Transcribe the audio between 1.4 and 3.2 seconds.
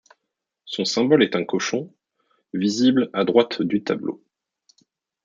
cochon, visible